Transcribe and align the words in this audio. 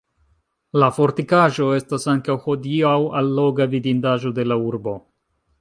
La 0.83 0.87
fortikaĵo 0.95 1.67
estas 1.81 2.09
ankaŭ 2.15 2.37
hodiaŭ 2.47 2.97
alloga 3.21 3.71
vidindaĵo 3.75 4.37
de 4.41 4.51
la 4.53 4.63
urbo. 4.73 4.97